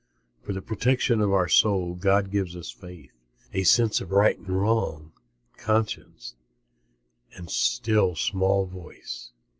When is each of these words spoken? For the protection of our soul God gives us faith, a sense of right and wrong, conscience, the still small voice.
For 0.41 0.51
the 0.53 0.63
protection 0.63 1.21
of 1.21 1.31
our 1.31 1.47
soul 1.47 1.93
God 1.93 2.31
gives 2.31 2.55
us 2.55 2.71
faith, 2.71 3.11
a 3.53 3.61
sense 3.63 4.01
of 4.01 4.09
right 4.09 4.35
and 4.35 4.49
wrong, 4.49 5.11
conscience, 5.57 6.33
the 7.37 7.47
still 7.49 8.15
small 8.15 8.65
voice. 8.65 9.29